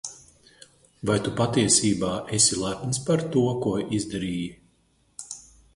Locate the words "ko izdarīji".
3.67-4.49